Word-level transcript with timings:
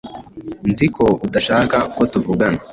Nzi 0.71 0.87
ko 0.95 1.05
udashaka 1.25 1.77
ko 1.95 2.01
tuvugana. 2.11 2.59